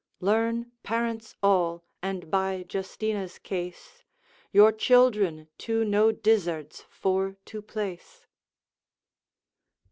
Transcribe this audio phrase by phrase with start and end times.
[0.19, 4.03] Learn parents all, and by Justina's case,
[4.51, 8.25] Your children to no dizzards for to place.